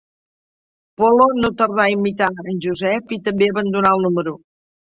[1.01, 4.39] Polo no tardà a imitar en Josep i també abandonà el número.